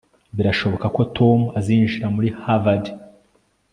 birashoboka 0.37 0.87
ko 0.95 1.01
tom 1.17 1.39
azinjira 1.57 2.07
muri 2.15 2.29
harvard 2.41 2.85